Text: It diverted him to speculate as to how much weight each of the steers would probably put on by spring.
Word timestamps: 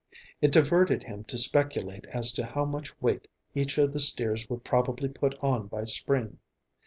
It 0.41 0.51
diverted 0.51 1.03
him 1.03 1.25
to 1.25 1.37
speculate 1.37 2.05
as 2.07 2.33
to 2.33 2.43
how 2.43 2.65
much 2.65 2.99
weight 3.03 3.27
each 3.53 3.77
of 3.77 3.93
the 3.93 3.99
steers 3.99 4.49
would 4.49 4.63
probably 4.63 5.09
put 5.09 5.37
on 5.43 5.67
by 5.67 5.85
spring. 5.85 6.39